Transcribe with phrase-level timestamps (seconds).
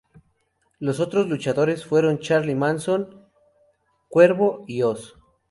[0.79, 3.23] Los otros luchadores fueron Charly Manson,
[4.09, 5.13] Cuervo y Ozz.